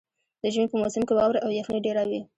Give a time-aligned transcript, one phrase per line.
[0.41, 2.21] د ژمي په موسم کې واوره او یخني ډېره وي.